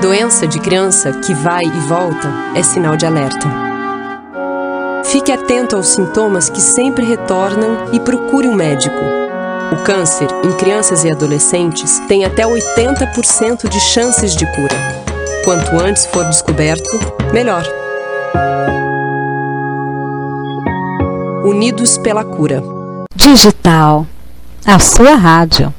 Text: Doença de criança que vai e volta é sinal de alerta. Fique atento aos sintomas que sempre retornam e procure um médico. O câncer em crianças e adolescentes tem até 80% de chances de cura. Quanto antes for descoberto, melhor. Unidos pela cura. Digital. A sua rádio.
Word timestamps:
Doença 0.00 0.46
de 0.46 0.60
criança 0.60 1.10
que 1.12 1.34
vai 1.34 1.64
e 1.64 1.80
volta 1.88 2.32
é 2.54 2.62
sinal 2.62 2.96
de 2.96 3.04
alerta. 3.04 3.48
Fique 5.04 5.32
atento 5.32 5.74
aos 5.74 5.88
sintomas 5.88 6.48
que 6.48 6.60
sempre 6.60 7.04
retornam 7.04 7.92
e 7.92 7.98
procure 7.98 8.46
um 8.46 8.54
médico. 8.54 8.96
O 9.72 9.82
câncer 9.82 10.28
em 10.44 10.52
crianças 10.52 11.02
e 11.02 11.10
adolescentes 11.10 11.98
tem 12.06 12.24
até 12.24 12.44
80% 12.46 13.68
de 13.68 13.80
chances 13.80 14.36
de 14.36 14.46
cura. 14.54 14.76
Quanto 15.44 15.76
antes 15.80 16.06
for 16.06 16.24
descoberto, 16.26 16.96
melhor. 17.32 17.64
Unidos 21.44 21.98
pela 21.98 22.22
cura. 22.22 22.62
Digital. 23.16 24.06
A 24.64 24.78
sua 24.78 25.16
rádio. 25.16 25.74